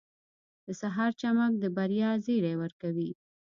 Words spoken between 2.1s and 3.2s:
زیری ورکوي.